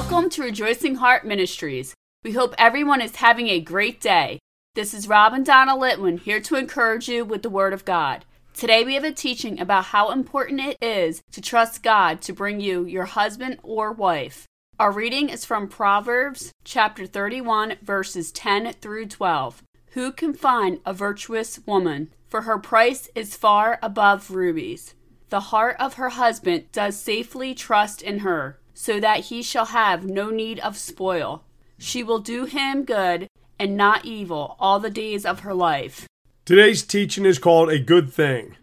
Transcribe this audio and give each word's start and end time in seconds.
Welcome 0.00 0.30
to 0.30 0.42
Rejoicing 0.42 0.94
Heart 0.94 1.26
Ministries. 1.26 1.92
We 2.22 2.30
hope 2.30 2.54
everyone 2.56 3.00
is 3.00 3.16
having 3.16 3.48
a 3.48 3.58
great 3.58 4.00
day. 4.00 4.38
This 4.76 4.94
is 4.94 5.08
Rob 5.08 5.32
and 5.32 5.44
Donna 5.44 5.72
Litwin 5.72 6.20
here 6.20 6.38
to 6.38 6.54
encourage 6.54 7.08
you 7.08 7.24
with 7.24 7.42
the 7.42 7.50
Word 7.50 7.72
of 7.72 7.84
God. 7.84 8.24
Today 8.54 8.84
we 8.84 8.94
have 8.94 9.02
a 9.02 9.10
teaching 9.10 9.58
about 9.58 9.86
how 9.86 10.12
important 10.12 10.60
it 10.60 10.76
is 10.80 11.20
to 11.32 11.40
trust 11.40 11.82
God 11.82 12.20
to 12.22 12.32
bring 12.32 12.60
you 12.60 12.84
your 12.84 13.06
husband 13.06 13.58
or 13.64 13.90
wife. 13.90 14.46
Our 14.78 14.92
reading 14.92 15.30
is 15.30 15.44
from 15.44 15.66
Proverbs 15.66 16.52
chapter 16.62 17.04
31, 17.04 17.78
verses 17.82 18.30
10 18.30 18.74
through 18.74 19.06
12. 19.06 19.64
Who 19.94 20.12
can 20.12 20.32
find 20.32 20.78
a 20.86 20.94
virtuous 20.94 21.58
woman? 21.66 22.12
For 22.28 22.42
her 22.42 22.58
price 22.58 23.08
is 23.16 23.34
far 23.34 23.80
above 23.82 24.30
rubies. 24.30 24.94
The 25.30 25.50
heart 25.50 25.74
of 25.80 25.94
her 25.94 26.10
husband 26.10 26.70
does 26.70 26.96
safely 26.96 27.52
trust 27.52 28.00
in 28.00 28.20
her, 28.20 28.60
so 28.78 29.00
that 29.00 29.24
he 29.24 29.42
shall 29.42 29.66
have 29.66 30.08
no 30.08 30.30
need 30.30 30.60
of 30.60 30.76
spoil. 30.76 31.42
She 31.78 32.04
will 32.04 32.20
do 32.20 32.44
him 32.44 32.84
good 32.84 33.26
and 33.58 33.76
not 33.76 34.04
evil 34.04 34.54
all 34.60 34.78
the 34.78 34.88
days 34.88 35.26
of 35.26 35.40
her 35.40 35.52
life. 35.52 36.06
Today's 36.44 36.84
teaching 36.84 37.26
is 37.26 37.40
called 37.40 37.70
A 37.70 37.80
Good 37.80 38.12
Thing. 38.12 38.54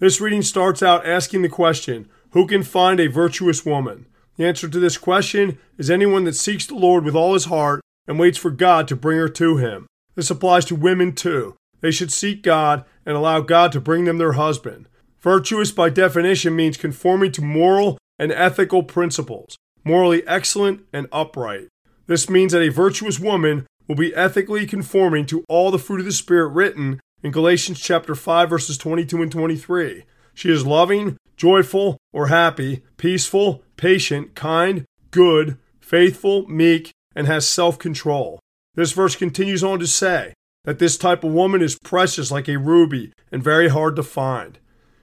This 0.00 0.20
reading 0.20 0.42
starts 0.42 0.82
out 0.82 1.06
asking 1.06 1.42
the 1.42 1.48
question 1.48 2.08
Who 2.32 2.48
can 2.48 2.64
find 2.64 2.98
a 2.98 3.06
virtuous 3.06 3.64
woman? 3.64 4.06
The 4.36 4.44
answer 4.44 4.68
to 4.68 4.80
this 4.80 4.98
question 4.98 5.56
is 5.78 5.88
anyone 5.88 6.24
that 6.24 6.34
seeks 6.34 6.66
the 6.66 6.74
Lord 6.74 7.04
with 7.04 7.14
all 7.14 7.34
his 7.34 7.44
heart 7.44 7.80
and 8.08 8.18
waits 8.18 8.38
for 8.38 8.50
God 8.50 8.88
to 8.88 8.96
bring 8.96 9.18
her 9.18 9.28
to 9.28 9.58
him. 9.58 9.86
This 10.16 10.32
applies 10.32 10.64
to 10.64 10.74
women 10.74 11.12
too. 11.12 11.54
They 11.80 11.92
should 11.92 12.10
seek 12.10 12.42
God 12.42 12.84
and 13.06 13.16
allow 13.16 13.40
God 13.40 13.70
to 13.70 13.80
bring 13.80 14.04
them 14.04 14.18
their 14.18 14.32
husband. 14.32 14.88
Virtuous, 15.20 15.70
by 15.70 15.90
definition, 15.90 16.56
means 16.56 16.76
conforming 16.76 17.30
to 17.32 17.42
moral 17.42 17.99
and 18.20 18.30
ethical 18.30 18.82
principles, 18.82 19.56
morally 19.82 20.24
excellent 20.28 20.82
and 20.92 21.08
upright. 21.10 21.68
This 22.06 22.28
means 22.28 22.52
that 22.52 22.62
a 22.62 22.68
virtuous 22.68 23.18
woman 23.18 23.66
will 23.88 23.94
be 23.96 24.14
ethically 24.14 24.66
conforming 24.66 25.24
to 25.26 25.42
all 25.48 25.70
the 25.70 25.78
fruit 25.78 26.00
of 26.00 26.06
the 26.06 26.12
Spirit 26.12 26.48
written 26.48 27.00
in 27.22 27.32
Galatians 27.32 27.80
chapter 27.80 28.14
5 28.14 28.50
verses 28.50 28.76
22 28.76 29.22
and 29.22 29.32
23. 29.32 30.04
She 30.34 30.50
is 30.52 30.66
loving, 30.66 31.16
joyful, 31.36 31.96
or 32.12 32.26
happy, 32.26 32.82
peaceful, 32.98 33.64
patient, 33.78 34.34
kind, 34.34 34.84
good, 35.10 35.56
faithful, 35.80 36.46
meek, 36.46 36.90
and 37.16 37.26
has 37.26 37.46
self 37.46 37.78
control. 37.78 38.38
This 38.74 38.92
verse 38.92 39.16
continues 39.16 39.64
on 39.64 39.78
to 39.78 39.86
say 39.86 40.34
that 40.64 40.78
this 40.78 40.98
type 40.98 41.24
of 41.24 41.32
woman 41.32 41.62
is 41.62 41.78
precious 41.82 42.30
like 42.30 42.48
a 42.48 42.58
ruby 42.58 43.12
and 43.32 43.42
very 43.42 43.68
hard 43.68 43.96
to 43.96 44.02
find. 44.02 44.58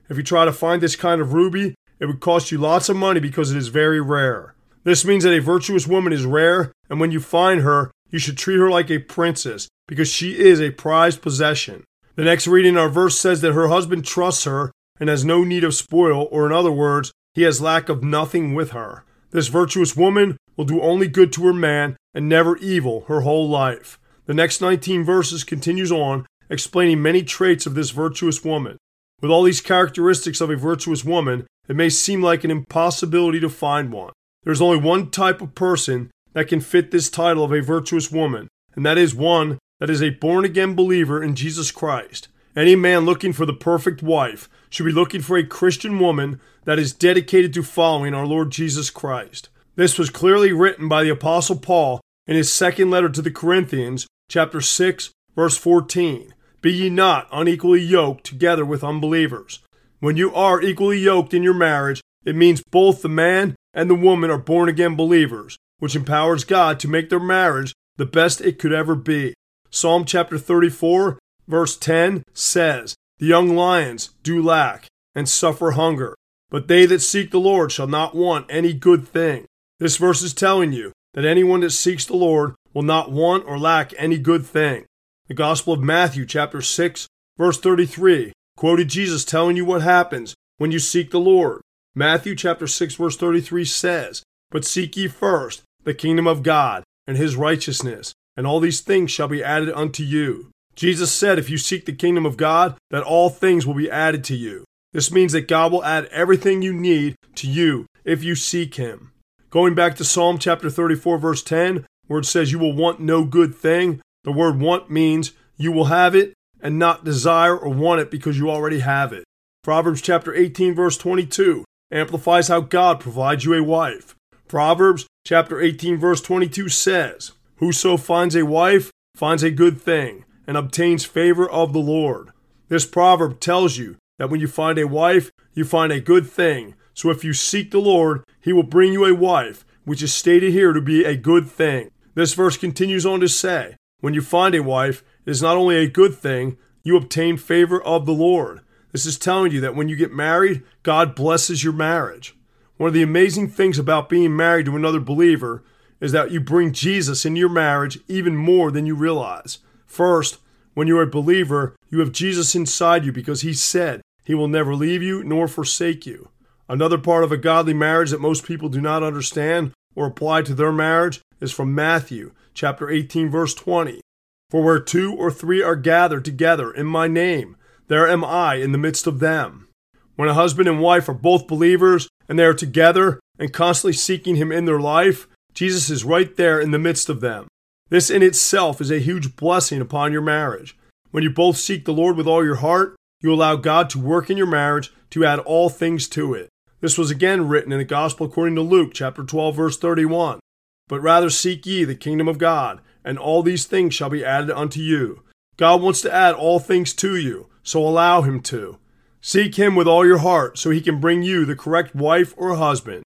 If 0.07 0.17
you 0.17 0.23
try 0.23 0.45
to 0.45 0.53
find 0.53 0.81
this 0.81 0.95
kind 0.95 1.19
of 1.19 1.33
ruby, 1.33 1.73
it 1.99 2.05
would 2.05 2.19
cost 2.19 2.51
you 2.51 2.57
lots 2.57 2.89
of 2.89 2.95
money 2.95 3.19
because 3.19 3.51
it 3.51 3.57
is 3.57 3.67
very 3.67 4.01
rare. 4.01 4.55
This 4.83 5.03
means 5.03 5.23
that 5.23 5.33
a 5.33 5.41
virtuous 5.41 5.87
woman 5.87 6.13
is 6.13 6.25
rare, 6.25 6.71
and 6.89 6.99
when 6.99 7.11
you 7.11 7.19
find 7.19 7.61
her, 7.61 7.91
you 8.09 8.19
should 8.19 8.37
treat 8.37 8.57
her 8.57 8.69
like 8.69 8.89
a 8.89 8.99
princess 8.99 9.67
because 9.87 10.09
she 10.09 10.37
is 10.37 10.61
a 10.61 10.71
prized 10.71 11.21
possession. 11.21 11.83
The 12.15 12.23
next 12.23 12.47
reading 12.47 12.73
in 12.73 12.77
our 12.77 12.89
verse 12.89 13.19
says 13.19 13.41
that 13.41 13.53
her 13.53 13.67
husband 13.67 14.05
trusts 14.05 14.45
her 14.45 14.71
and 14.99 15.09
has 15.09 15.25
no 15.25 15.43
need 15.43 15.63
of 15.63 15.75
spoil, 15.75 16.27
or 16.31 16.45
in 16.45 16.51
other 16.51 16.71
words, 16.71 17.11
he 17.33 17.43
has 17.43 17.61
lack 17.61 17.89
of 17.89 18.03
nothing 18.03 18.53
with 18.53 18.71
her. 18.71 19.03
This 19.31 19.47
virtuous 19.47 19.95
woman 19.95 20.37
will 20.55 20.65
do 20.65 20.81
only 20.81 21.07
good 21.07 21.31
to 21.33 21.45
her 21.45 21.53
man 21.53 21.97
and 22.13 22.27
never 22.27 22.57
evil 22.57 23.05
her 23.07 23.21
whole 23.21 23.47
life. 23.47 23.99
The 24.25 24.33
next 24.33 24.61
19 24.61 25.03
verses 25.03 25.43
continues 25.43 25.91
on, 25.91 26.25
explaining 26.49 27.01
many 27.01 27.23
traits 27.23 27.65
of 27.65 27.75
this 27.75 27.91
virtuous 27.91 28.43
woman. 28.43 28.77
With 29.19 29.31
all 29.31 29.43
these 29.43 29.61
characteristics 29.61 30.41
of 30.41 30.51
a 30.51 30.55
virtuous 30.55 31.03
woman, 31.03 31.47
it 31.67 31.75
may 31.75 31.89
seem 31.89 32.21
like 32.21 32.43
an 32.43 32.51
impossibility 32.51 33.39
to 33.39 33.49
find 33.49 33.91
one. 33.91 34.13
There's 34.43 34.61
only 34.61 34.77
one 34.77 35.09
type 35.09 35.41
of 35.41 35.55
person 35.55 36.11
that 36.33 36.47
can 36.47 36.61
fit 36.61 36.91
this 36.91 37.09
title 37.09 37.43
of 37.43 37.51
a 37.51 37.61
virtuous 37.61 38.11
woman, 38.11 38.47
and 38.75 38.85
that 38.85 38.97
is 38.97 39.15
one 39.15 39.57
that 39.79 39.89
is 39.89 40.03
a 40.03 40.11
born 40.11 40.45
again 40.45 40.75
believer 40.75 41.23
in 41.23 41.35
Jesus 41.35 41.71
Christ. 41.71 42.27
Any 42.55 42.75
man 42.75 43.05
looking 43.05 43.33
for 43.33 43.45
the 43.45 43.53
perfect 43.53 44.03
wife 44.03 44.49
should 44.69 44.85
be 44.85 44.91
looking 44.91 45.21
for 45.21 45.35
a 45.35 45.45
Christian 45.45 45.97
woman 45.97 46.39
that 46.65 46.79
is 46.79 46.93
dedicated 46.93 47.53
to 47.53 47.63
following 47.63 48.13
our 48.13 48.25
Lord 48.25 48.51
Jesus 48.51 48.91
Christ. 48.91 49.49
This 49.75 49.97
was 49.97 50.09
clearly 50.09 50.51
written 50.51 50.87
by 50.87 51.03
the 51.03 51.09
apostle 51.09 51.57
Paul 51.57 52.01
in 52.27 52.35
his 52.35 52.51
second 52.51 52.91
letter 52.91 53.09
to 53.09 53.21
the 53.21 53.31
Corinthians, 53.31 54.05
chapter 54.29 54.61
6, 54.61 55.11
verse 55.35 55.57
14. 55.57 56.33
Be 56.61 56.71
ye 56.73 56.89
not 56.89 57.27
unequally 57.31 57.81
yoked 57.81 58.23
together 58.23 58.65
with 58.65 58.83
unbelievers. 58.83 59.59
When 59.99 60.17
you 60.17 60.33
are 60.33 60.61
equally 60.61 60.99
yoked 60.99 61.33
in 61.33 61.43
your 61.43 61.53
marriage, 61.53 62.01
it 62.25 62.35
means 62.35 62.63
both 62.71 63.01
the 63.01 63.09
man 63.09 63.55
and 63.73 63.89
the 63.89 63.95
woman 63.95 64.29
are 64.29 64.37
born 64.37 64.69
again 64.69 64.95
believers, 64.95 65.57
which 65.79 65.95
empowers 65.95 66.43
God 66.43 66.79
to 66.79 66.87
make 66.87 67.09
their 67.09 67.19
marriage 67.19 67.73
the 67.97 68.05
best 68.05 68.41
it 68.41 68.59
could 68.59 68.73
ever 68.73 68.95
be. 68.95 69.33
Psalm 69.69 70.05
chapter 70.05 70.37
34, 70.37 71.19
verse 71.47 71.77
10 71.77 72.23
says, 72.33 72.95
The 73.19 73.27
young 73.27 73.55
lions 73.55 74.11
do 74.23 74.41
lack 74.41 74.87
and 75.13 75.27
suffer 75.27 75.71
hunger, 75.71 76.15
but 76.49 76.67
they 76.67 76.85
that 76.85 77.01
seek 77.01 77.31
the 77.31 77.39
Lord 77.39 77.71
shall 77.71 77.87
not 77.87 78.15
want 78.15 78.45
any 78.49 78.73
good 78.73 79.07
thing. 79.07 79.45
This 79.79 79.97
verse 79.97 80.21
is 80.21 80.33
telling 80.33 80.73
you 80.73 80.91
that 81.13 81.25
anyone 81.25 81.61
that 81.61 81.71
seeks 81.71 82.05
the 82.05 82.15
Lord 82.15 82.55
will 82.73 82.83
not 82.83 83.11
want 83.11 83.45
or 83.45 83.59
lack 83.59 83.93
any 83.97 84.17
good 84.17 84.45
thing. 84.45 84.85
The 85.27 85.33
Gospel 85.33 85.73
of 85.73 85.83
Matthew, 85.83 86.25
chapter 86.25 86.61
6, 86.61 87.05
verse 87.37 87.59
33, 87.59 88.31
quoted 88.55 88.87
Jesus 88.87 89.25
telling 89.25 89.57
you 89.57 89.65
what 89.65 89.81
happens 89.81 90.35
when 90.57 90.71
you 90.71 90.79
seek 90.79 91.11
the 91.11 91.19
Lord. 91.19 91.59
Matthew, 91.93 92.33
chapter 92.33 92.65
6, 92.65 92.95
verse 92.95 93.17
33 93.17 93.65
says, 93.65 94.23
But 94.51 94.63
seek 94.63 94.95
ye 94.95 95.09
first 95.09 95.63
the 95.83 95.93
kingdom 95.93 96.27
of 96.27 96.43
God 96.43 96.85
and 97.05 97.17
his 97.17 97.35
righteousness, 97.35 98.13
and 98.37 98.47
all 98.47 98.61
these 98.61 98.79
things 98.79 99.11
shall 99.11 99.27
be 99.27 99.43
added 99.43 99.69
unto 99.75 100.01
you. 100.01 100.49
Jesus 100.77 101.11
said, 101.11 101.37
if 101.37 101.49
you 101.49 101.57
seek 101.57 101.85
the 101.85 101.91
kingdom 101.91 102.25
of 102.25 102.37
God, 102.37 102.77
that 102.89 103.03
all 103.03 103.29
things 103.29 103.67
will 103.67 103.73
be 103.73 103.91
added 103.91 104.23
to 104.25 104.35
you. 104.35 104.63
This 104.93 105.11
means 105.11 105.33
that 105.33 105.49
God 105.49 105.73
will 105.73 105.83
add 105.83 106.05
everything 106.05 106.61
you 106.61 106.71
need 106.71 107.15
to 107.35 107.49
you 107.49 107.85
if 108.05 108.23
you 108.23 108.35
seek 108.35 108.75
Him. 108.75 109.11
Going 109.49 109.75
back 109.75 109.97
to 109.97 110.05
Psalm 110.05 110.37
chapter 110.37 110.69
34, 110.69 111.17
verse 111.17 111.43
10, 111.43 111.85
where 112.07 112.21
it 112.21 112.25
says, 112.25 112.53
You 112.53 112.59
will 112.59 112.73
want 112.73 113.01
no 113.01 113.25
good 113.25 113.53
thing, 113.53 114.01
the 114.27 114.33
word 114.33 114.59
want 114.59 114.91
means 114.91 115.31
you 115.55 115.71
will 115.71 115.85
have 115.85 116.13
it 116.13 116.33
and 116.59 116.77
not 116.77 117.05
desire 117.05 117.57
or 117.57 117.69
want 117.69 118.01
it 118.01 118.11
because 118.11 118.37
you 118.37 118.49
already 118.49 118.79
have 118.79 119.13
it. 119.13 119.23
Proverbs 119.63 120.01
chapter 120.01 120.35
18, 120.35 120.75
verse 120.75 120.97
22 120.97 121.63
amplifies 121.93 122.49
how 122.49 122.59
God 122.59 122.99
provides 122.99 123.45
you 123.45 123.53
a 123.53 123.63
wife. 123.63 124.15
Proverbs 124.49 125.07
chapter 125.25 125.61
18, 125.61 125.95
verse 125.95 126.19
22 126.19 126.67
says, 126.67 127.31
Whoso 127.59 127.95
finds 127.95 128.35
a 128.35 128.45
wife 128.45 128.91
finds 129.15 129.43
a 129.43 129.49
good 129.49 129.79
thing 129.81 130.25
and 130.45 130.57
obtains 130.57 131.05
favor 131.05 131.49
of 131.49 131.71
the 131.71 131.79
Lord. 131.79 132.31
This 132.67 132.85
proverb 132.85 133.39
tells 133.39 133.77
you 133.77 133.95
that 134.19 134.29
when 134.29 134.41
you 134.41 134.49
find 134.49 134.77
a 134.77 134.89
wife, 134.89 135.31
you 135.53 135.63
find 135.63 135.93
a 135.93 136.01
good 136.01 136.27
thing. 136.29 136.75
So 136.93 137.11
if 137.11 137.23
you 137.23 137.31
seek 137.31 137.71
the 137.71 137.79
Lord, 137.79 138.25
he 138.41 138.51
will 138.51 138.63
bring 138.63 138.91
you 138.91 139.05
a 139.05 139.15
wife, 139.15 139.63
which 139.85 140.03
is 140.03 140.13
stated 140.13 140.51
here 140.51 140.73
to 140.73 140.81
be 140.81 141.05
a 141.05 141.15
good 141.15 141.47
thing. 141.47 141.91
This 142.13 142.33
verse 142.33 142.57
continues 142.57 143.05
on 143.05 143.21
to 143.21 143.29
say, 143.29 143.77
When 143.99 144.13
you 144.13 144.21
find 144.21 144.53
a 144.53 144.61
wife, 144.61 145.03
it 145.25 145.31
is 145.31 145.41
not 145.41 145.57
only 145.57 145.77
a 145.77 145.89
good 145.89 146.13
thing, 146.13 146.57
you 146.83 146.95
obtain 146.95 147.37
favor 147.37 147.81
of 147.81 148.05
the 148.05 148.13
Lord. 148.13 148.61
This 148.91 149.05
is 149.05 149.17
telling 149.17 149.51
you 149.51 149.59
that 149.61 149.75
when 149.75 149.89
you 149.89 149.95
get 149.95 150.13
married, 150.13 150.63
God 150.83 151.15
blesses 151.15 151.63
your 151.63 151.73
marriage. 151.73 152.35
One 152.77 152.89
of 152.89 152.93
the 152.93 153.01
amazing 153.01 153.49
things 153.49 153.79
about 153.79 154.07
being 154.07 154.35
married 154.35 154.67
to 154.67 154.75
another 154.75 154.99
believer 154.99 155.63
is 155.99 156.11
that 156.11 156.29
you 156.29 156.39
bring 156.39 156.73
Jesus 156.73 157.25
into 157.25 157.39
your 157.39 157.49
marriage 157.49 157.97
even 158.07 158.37
more 158.37 158.69
than 158.69 158.85
you 158.85 158.93
realize. 158.93 159.59
First, 159.87 160.37
when 160.75 160.87
you're 160.87 161.01
a 161.01 161.07
believer, 161.07 161.75
you 161.89 161.99
have 161.99 162.11
Jesus 162.11 162.53
inside 162.53 163.03
you 163.03 163.11
because 163.11 163.41
he 163.41 163.53
said 163.53 164.01
he 164.23 164.35
will 164.35 164.47
never 164.47 164.75
leave 164.75 165.01
you 165.01 165.23
nor 165.23 165.47
forsake 165.47 166.05
you. 166.05 166.29
Another 166.69 166.99
part 166.99 167.23
of 167.23 167.31
a 167.31 167.37
godly 167.37 167.73
marriage 167.73 168.11
that 168.11 168.21
most 168.21 168.45
people 168.45 168.69
do 168.69 168.79
not 168.79 169.01
understand 169.01 169.71
or 169.95 170.05
apply 170.05 170.43
to 170.43 170.53
their 170.53 170.71
marriage 170.71 171.21
is 171.41 171.51
from 171.51 171.73
Matthew 171.73 172.31
chapter 172.57 172.89
18 172.89 173.29
verse 173.29 173.53
20. 173.53 174.01
For 174.49 174.63
where 174.63 174.79
two 174.79 175.13
or 175.13 175.29
three 175.29 175.61
are 175.61 175.75
gathered 175.75 176.25
together 176.25 176.71
in 176.71 176.87
my 176.87 177.07
name, 177.07 177.55
there 177.87 178.07
am 178.07 178.25
I 178.25 178.55
in 178.55 178.71
the 178.71 178.77
midst 178.79 179.05
of 179.05 179.19
them. 179.19 179.67
When 180.15 180.27
a 180.27 180.33
husband 180.33 180.67
and 180.67 180.81
wife 180.81 181.07
are 181.07 181.13
both 181.13 181.47
believers 181.47 182.07
and 182.27 182.39
they 182.39 182.45
are 182.45 182.55
together 182.55 183.19
and 183.37 183.53
constantly 183.53 183.93
seeking 183.93 184.37
him 184.37 184.51
in 184.51 184.65
their 184.65 184.79
life, 184.79 185.27
Jesus 185.53 185.91
is 185.91 186.03
right 186.03 186.35
there 186.35 186.59
in 186.59 186.71
the 186.71 186.79
midst 186.79 187.09
of 187.09 187.21
them. 187.21 187.47
This 187.89 188.09
in 188.09 188.23
itself 188.23 188.81
is 188.81 188.89
a 188.89 188.99
huge 188.99 189.35
blessing 189.35 189.79
upon 189.79 190.11
your 190.11 190.21
marriage. 190.21 190.75
When 191.11 191.23
you 191.23 191.29
both 191.29 191.57
seek 191.57 191.85
the 191.85 191.93
Lord 191.93 192.17
with 192.17 192.27
all 192.27 192.43
your 192.43 192.55
heart, 192.55 192.95
you 193.21 193.31
allow 193.31 193.55
God 193.55 193.89
to 193.91 193.99
work 193.99 194.31
in 194.31 194.37
your 194.37 194.47
marriage 194.47 194.91
to 195.11 195.23
add 195.23 195.39
all 195.39 195.69
things 195.69 196.07
to 196.09 196.33
it. 196.33 196.49
This 196.81 196.97
was 196.97 197.11
again 197.11 197.47
written 197.47 197.71
in 197.71 197.77
the 197.77 197.85
Gospel 197.85 198.25
according 198.25 198.55
to 198.55 198.61
Luke 198.61 198.91
chapter 198.93 199.23
12 199.23 199.55
verse 199.55 199.77
31. 199.77 200.39
But 200.87 201.01
rather 201.01 201.29
seek 201.29 201.65
ye 201.65 201.83
the 201.83 201.95
kingdom 201.95 202.27
of 202.27 202.37
God, 202.37 202.81
and 203.03 203.17
all 203.17 203.43
these 203.43 203.65
things 203.65 203.93
shall 203.93 204.09
be 204.09 204.25
added 204.25 204.51
unto 204.51 204.79
you. 204.79 205.23
God 205.57 205.81
wants 205.81 206.01
to 206.01 206.13
add 206.13 206.35
all 206.35 206.59
things 206.59 206.93
to 206.95 207.15
you, 207.15 207.49
so 207.63 207.85
allow 207.85 208.21
him 208.21 208.41
to. 208.41 208.77
Seek 209.21 209.55
him 209.55 209.75
with 209.75 209.87
all 209.87 210.05
your 210.05 210.19
heart 210.19 210.57
so 210.57 210.69
he 210.69 210.81
can 210.81 210.99
bring 210.99 211.23
you 211.23 211.45
the 211.45 211.55
correct 211.55 211.95
wife 211.95 212.33
or 212.37 212.55
husband. 212.55 213.03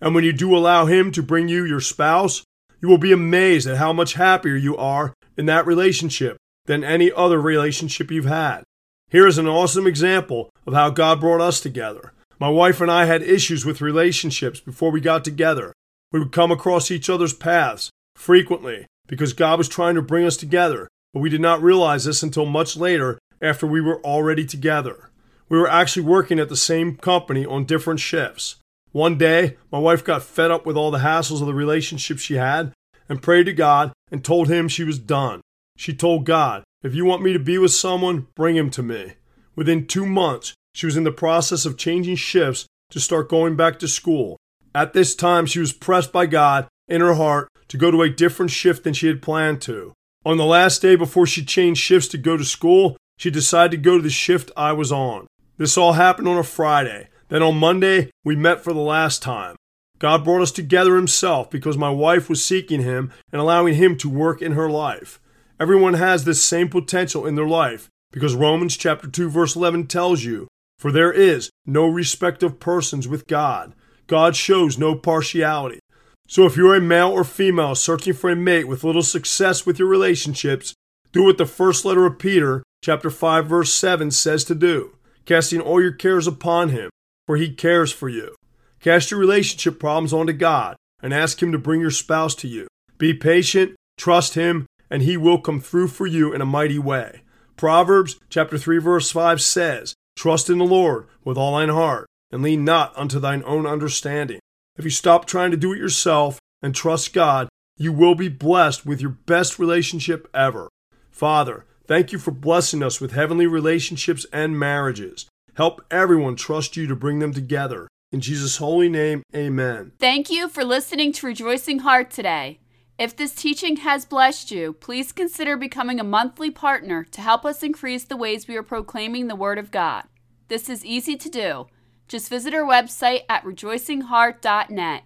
And 0.00 0.14
when 0.14 0.24
you 0.24 0.34
do 0.34 0.54
allow 0.54 0.86
Him 0.86 1.10
to 1.12 1.22
bring 1.22 1.48
you 1.48 1.64
your 1.64 1.80
spouse, 1.80 2.44
you 2.80 2.88
will 2.88 2.98
be 2.98 3.12
amazed 3.12 3.66
at 3.66 3.78
how 3.78 3.92
much 3.92 4.14
happier 4.14 4.54
you 4.54 4.76
are 4.76 5.14
in 5.36 5.46
that 5.46 5.66
relationship 5.66 6.36
than 6.66 6.84
any 6.84 7.10
other 7.10 7.40
relationship 7.40 8.10
you've 8.10 8.26
had. 8.26 8.64
Here 9.10 9.26
is 9.26 9.38
an 9.38 9.46
awesome 9.46 9.86
example 9.86 10.50
of 10.66 10.74
how 10.74 10.90
God 10.90 11.20
brought 11.20 11.40
us 11.40 11.60
together. 11.60 12.12
My 12.38 12.48
wife 12.48 12.80
and 12.80 12.90
I 12.90 13.04
had 13.04 13.22
issues 13.22 13.64
with 13.64 13.80
relationships 13.80 14.60
before 14.60 14.90
we 14.90 15.00
got 15.00 15.24
together. 15.24 15.72
We 16.14 16.20
would 16.20 16.30
come 16.30 16.52
across 16.52 16.92
each 16.92 17.10
other's 17.10 17.34
paths 17.34 17.90
frequently 18.14 18.86
because 19.08 19.32
God 19.32 19.58
was 19.58 19.68
trying 19.68 19.96
to 19.96 20.00
bring 20.00 20.24
us 20.24 20.36
together, 20.36 20.86
but 21.12 21.18
we 21.18 21.28
did 21.28 21.40
not 21.40 21.60
realize 21.60 22.04
this 22.04 22.22
until 22.22 22.46
much 22.46 22.76
later 22.76 23.18
after 23.42 23.66
we 23.66 23.80
were 23.80 24.00
already 24.04 24.46
together. 24.46 25.10
We 25.48 25.58
were 25.58 25.68
actually 25.68 26.04
working 26.04 26.38
at 26.38 26.48
the 26.48 26.56
same 26.56 26.96
company 26.98 27.44
on 27.44 27.64
different 27.64 27.98
shifts. 27.98 28.54
One 28.92 29.18
day, 29.18 29.56
my 29.72 29.80
wife 29.80 30.04
got 30.04 30.22
fed 30.22 30.52
up 30.52 30.64
with 30.64 30.76
all 30.76 30.92
the 30.92 30.98
hassles 30.98 31.40
of 31.40 31.48
the 31.48 31.52
relationship 31.52 32.20
she 32.20 32.34
had 32.34 32.72
and 33.08 33.20
prayed 33.20 33.46
to 33.46 33.52
God 33.52 33.92
and 34.12 34.22
told 34.22 34.46
him 34.46 34.68
she 34.68 34.84
was 34.84 35.00
done. 35.00 35.40
She 35.76 35.92
told 35.92 36.26
God, 36.26 36.62
If 36.84 36.94
you 36.94 37.04
want 37.04 37.24
me 37.24 37.32
to 37.32 37.40
be 37.40 37.58
with 37.58 37.74
someone, 37.74 38.28
bring 38.36 38.54
him 38.54 38.70
to 38.70 38.84
me. 38.84 39.14
Within 39.56 39.88
two 39.88 40.06
months, 40.06 40.54
she 40.74 40.86
was 40.86 40.96
in 40.96 41.02
the 41.02 41.10
process 41.10 41.66
of 41.66 41.76
changing 41.76 42.14
shifts 42.14 42.66
to 42.90 43.00
start 43.00 43.28
going 43.28 43.56
back 43.56 43.80
to 43.80 43.88
school. 43.88 44.36
At 44.74 44.92
this 44.92 45.14
time, 45.14 45.46
she 45.46 45.60
was 45.60 45.72
pressed 45.72 46.12
by 46.12 46.26
God 46.26 46.66
in 46.88 47.00
her 47.00 47.14
heart 47.14 47.48
to 47.68 47.76
go 47.76 47.90
to 47.90 48.02
a 48.02 48.10
different 48.10 48.50
shift 48.50 48.84
than 48.84 48.92
she 48.92 49.06
had 49.06 49.22
planned 49.22 49.62
to. 49.62 49.92
On 50.26 50.36
the 50.36 50.44
last 50.44 50.82
day 50.82 50.96
before 50.96 51.26
she 51.26 51.44
changed 51.44 51.80
shifts 51.80 52.08
to 52.08 52.18
go 52.18 52.36
to 52.36 52.44
school, 52.44 52.96
she 53.16 53.30
decided 53.30 53.70
to 53.70 53.76
go 53.76 53.96
to 53.96 54.02
the 54.02 54.10
shift 54.10 54.50
I 54.56 54.72
was 54.72 54.90
on. 54.90 55.26
This 55.58 55.78
all 55.78 55.92
happened 55.92 56.26
on 56.26 56.38
a 56.38 56.42
Friday. 56.42 57.08
Then 57.28 57.42
on 57.42 57.56
Monday, 57.56 58.10
we 58.24 58.34
met 58.34 58.62
for 58.62 58.72
the 58.72 58.80
last 58.80 59.22
time. 59.22 59.56
God 60.00 60.24
brought 60.24 60.42
us 60.42 60.50
together 60.50 60.96
Himself 60.96 61.50
because 61.50 61.78
my 61.78 61.90
wife 61.90 62.28
was 62.28 62.44
seeking 62.44 62.82
Him 62.82 63.12
and 63.32 63.40
allowing 63.40 63.74
Him 63.74 63.96
to 63.98 64.08
work 64.10 64.42
in 64.42 64.52
her 64.52 64.68
life. 64.68 65.20
Everyone 65.60 65.94
has 65.94 66.24
this 66.24 66.42
same 66.42 66.68
potential 66.68 67.26
in 67.26 67.36
their 67.36 67.46
life 67.46 67.88
because 68.10 68.34
Romans 68.34 68.76
chapter 68.76 69.08
2 69.08 69.30
verse 69.30 69.54
11 69.54 69.86
tells 69.86 70.24
you, 70.24 70.48
"For 70.78 70.90
there 70.90 71.12
is 71.12 71.50
no 71.64 71.86
respect 71.86 72.42
of 72.42 72.58
persons 72.58 73.06
with 73.06 73.26
God. 73.28 73.72
God 74.06 74.36
shows 74.36 74.78
no 74.78 74.94
partiality." 74.94 75.80
So 76.26 76.46
if 76.46 76.56
you're 76.56 76.74
a 76.74 76.80
male 76.80 77.10
or 77.10 77.24
female 77.24 77.74
searching 77.74 78.14
for 78.14 78.30
a 78.30 78.36
mate 78.36 78.64
with 78.64 78.84
little 78.84 79.02
success 79.02 79.66
with 79.66 79.78
your 79.78 79.88
relationships, 79.88 80.74
do 81.12 81.22
what 81.22 81.38
the 81.38 81.46
first 81.46 81.84
letter 81.84 82.06
of 82.06 82.18
Peter 82.18 82.62
chapter 82.82 83.10
5 83.10 83.46
verse 83.46 83.72
7 83.72 84.10
says 84.10 84.44
to 84.44 84.54
do, 84.54 84.96
casting 85.26 85.60
all 85.60 85.80
your 85.80 85.92
cares 85.92 86.26
upon 86.26 86.70
him, 86.70 86.90
for 87.26 87.36
he 87.36 87.50
cares 87.50 87.92
for 87.92 88.08
you. 88.08 88.34
Cast 88.80 89.10
your 89.10 89.20
relationship 89.20 89.78
problems 89.78 90.12
onto 90.12 90.32
God 90.32 90.76
and 91.02 91.14
ask 91.14 91.42
him 91.42 91.52
to 91.52 91.58
bring 91.58 91.80
your 91.80 91.90
spouse 91.90 92.34
to 92.36 92.48
you. 92.48 92.66
Be 92.98 93.14
patient, 93.14 93.74
trust 93.96 94.34
him, 94.34 94.66
and 94.90 95.02
he 95.02 95.16
will 95.16 95.40
come 95.40 95.60
through 95.60 95.88
for 95.88 96.06
you 96.06 96.32
in 96.32 96.40
a 96.40 96.46
mighty 96.46 96.78
way. 96.78 97.22
Proverbs 97.56 98.18
chapter 98.28 98.58
3 98.58 98.78
verse 98.78 99.10
5 99.10 99.40
says, 99.40 99.94
Trust 100.16 100.50
in 100.50 100.58
the 100.58 100.64
Lord 100.64 101.06
with 101.24 101.36
all 101.36 101.56
thine 101.56 101.68
heart, 101.68 102.06
and 102.34 102.42
lean 102.42 102.64
not 102.64 102.92
unto 102.96 103.20
thine 103.20 103.44
own 103.46 103.64
understanding. 103.64 104.40
If 104.76 104.84
you 104.84 104.90
stop 104.90 105.24
trying 105.24 105.52
to 105.52 105.56
do 105.56 105.72
it 105.72 105.78
yourself 105.78 106.40
and 106.60 106.74
trust 106.74 107.14
God, 107.14 107.48
you 107.76 107.92
will 107.92 108.16
be 108.16 108.28
blessed 108.28 108.84
with 108.84 109.00
your 109.00 109.10
best 109.10 109.60
relationship 109.60 110.28
ever. 110.34 110.68
Father, 111.12 111.64
thank 111.86 112.10
you 112.10 112.18
for 112.18 112.32
blessing 112.32 112.82
us 112.82 113.00
with 113.00 113.12
heavenly 113.12 113.46
relationships 113.46 114.26
and 114.32 114.58
marriages. 114.58 115.26
Help 115.54 115.84
everyone 115.92 116.34
trust 116.34 116.76
you 116.76 116.88
to 116.88 116.96
bring 116.96 117.20
them 117.20 117.32
together. 117.32 117.86
In 118.10 118.20
Jesus' 118.20 118.56
holy 118.56 118.88
name, 118.88 119.22
amen. 119.32 119.92
Thank 120.00 120.28
you 120.28 120.48
for 120.48 120.64
listening 120.64 121.12
to 121.12 121.26
Rejoicing 121.26 121.80
Heart 121.80 122.10
today. 122.10 122.58
If 122.98 123.16
this 123.16 123.32
teaching 123.32 123.76
has 123.76 124.04
blessed 124.04 124.50
you, 124.50 124.72
please 124.72 125.12
consider 125.12 125.56
becoming 125.56 126.00
a 126.00 126.04
monthly 126.04 126.50
partner 126.50 127.04
to 127.04 127.20
help 127.20 127.44
us 127.44 127.62
increase 127.62 128.02
the 128.02 128.16
ways 128.16 128.48
we 128.48 128.56
are 128.56 128.64
proclaiming 128.64 129.28
the 129.28 129.36
Word 129.36 129.58
of 129.58 129.70
God. 129.70 130.04
This 130.48 130.68
is 130.68 130.84
easy 130.84 131.16
to 131.16 131.28
do. 131.28 131.66
Just 132.08 132.28
visit 132.28 132.54
our 132.54 132.64
website 132.64 133.22
at 133.28 133.44
rejoicingheart.net. 133.44 135.02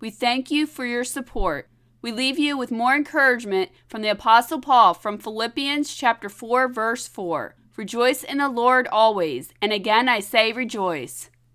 We 0.00 0.10
thank 0.10 0.50
you 0.50 0.66
for 0.66 0.84
your 0.84 1.04
support. 1.04 1.68
We 2.02 2.10
leave 2.12 2.38
you 2.38 2.58
with 2.58 2.70
more 2.70 2.94
encouragement 2.94 3.70
from 3.86 4.02
the 4.02 4.08
apostle 4.08 4.60
Paul 4.60 4.94
from 4.94 5.18
Philippians 5.18 5.94
chapter 5.94 6.28
4 6.28 6.68
verse 6.68 7.06
4. 7.06 7.54
Rejoice 7.76 8.22
in 8.22 8.38
the 8.38 8.48
Lord 8.48 8.86
always, 8.88 9.52
and 9.62 9.72
again 9.72 10.08
I 10.08 10.20
say 10.20 10.52
rejoice. 10.52 11.30